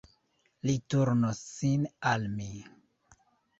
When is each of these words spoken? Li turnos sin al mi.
Li 0.67 0.73
turnos 0.93 1.43
sin 1.59 1.85
al 2.15 2.27
mi. 2.41 2.51